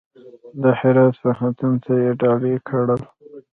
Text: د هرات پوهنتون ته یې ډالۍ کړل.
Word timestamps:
د 0.61 0.63
هرات 0.79 1.13
پوهنتون 1.23 1.73
ته 1.83 1.91
یې 2.03 2.09
ډالۍ 2.21 2.55
کړل. 2.67 3.01